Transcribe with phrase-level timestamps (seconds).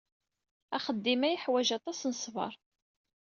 [0.75, 2.53] Axeddim-a yeḥwaj aṭas n ṣṣber.